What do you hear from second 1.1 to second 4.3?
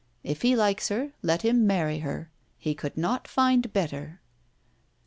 let him marry her; he could not find better."